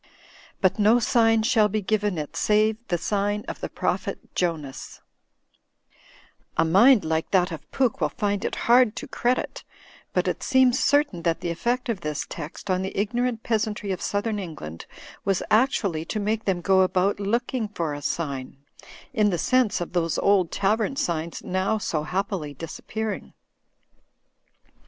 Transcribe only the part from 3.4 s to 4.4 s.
of the prophet